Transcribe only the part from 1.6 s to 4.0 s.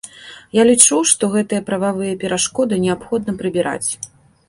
прававыя перашкоды неабходна прыбіраць.